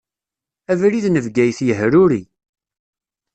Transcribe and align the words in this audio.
Abrid 0.71 1.05
n 1.09 1.21
Bgayet 1.25 1.59
yehruri. 1.67 2.21